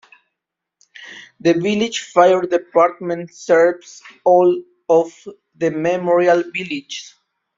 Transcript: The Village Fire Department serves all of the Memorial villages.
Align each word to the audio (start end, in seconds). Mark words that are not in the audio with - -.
The 1.41 1.53
Village 1.53 1.99
Fire 2.11 2.41
Department 2.41 3.31
serves 3.35 4.01
all 4.25 4.63
of 4.89 5.13
the 5.55 5.69
Memorial 5.69 6.41
villages. 6.51 7.13